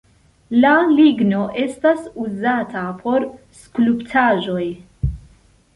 [0.61, 0.69] La
[0.99, 3.29] ligno estas uzata por
[3.61, 4.69] skulptaĵoj.